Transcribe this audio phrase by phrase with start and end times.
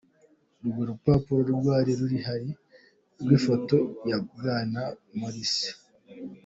[0.63, 2.35] Urwo rupapuro rwari ruriho
[3.25, 3.77] n'ifoto
[4.09, 4.81] ya Bwana
[5.19, 5.75] Morrison.